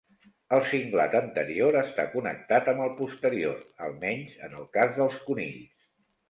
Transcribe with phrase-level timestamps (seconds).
[0.55, 5.87] El cinglat anterior està connectat amb el posterior, almenys en el cas dels conills.